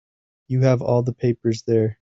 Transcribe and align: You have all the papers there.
You 0.47 0.61
have 0.61 0.81
all 0.81 1.03
the 1.03 1.13
papers 1.13 1.61
there. 1.67 1.89